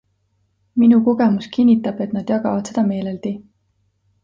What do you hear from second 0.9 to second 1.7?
kogemus